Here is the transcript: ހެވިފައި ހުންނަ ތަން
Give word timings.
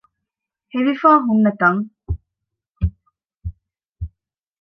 ހެވިފައި 0.73 1.19
ހުންނަ 1.25 1.51
ތަން 1.59 1.81